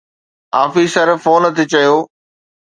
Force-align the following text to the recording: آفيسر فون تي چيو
آفيسر 0.63 1.07
فون 1.23 1.43
تي 1.55 1.63
چيو 1.71 1.95